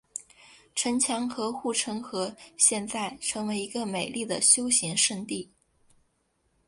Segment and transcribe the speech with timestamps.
[0.73, 5.51] 城墙和护城河现在成为一个美丽的休闲胜地。